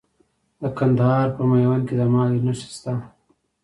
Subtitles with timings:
[0.61, 2.93] د کندهار په میوند کې د مالګې نښې شته.